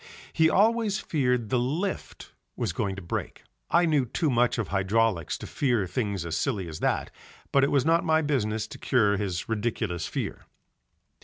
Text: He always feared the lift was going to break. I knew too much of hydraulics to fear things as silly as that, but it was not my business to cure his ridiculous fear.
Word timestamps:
He 0.33 0.49
always 0.49 0.97
feared 0.99 1.49
the 1.49 1.59
lift 1.59 2.31
was 2.55 2.73
going 2.73 2.95
to 2.95 3.03
break. 3.03 3.43
I 3.69 3.85
knew 3.85 4.07
too 4.07 4.31
much 4.31 4.57
of 4.57 4.69
hydraulics 4.69 5.37
to 5.37 5.45
fear 5.45 5.85
things 5.85 6.25
as 6.25 6.35
silly 6.35 6.67
as 6.67 6.79
that, 6.79 7.11
but 7.51 7.63
it 7.63 7.69
was 7.69 7.85
not 7.85 8.03
my 8.03 8.23
business 8.23 8.65
to 8.69 8.79
cure 8.79 9.17
his 9.17 9.47
ridiculous 9.47 10.07
fear. 10.07 10.47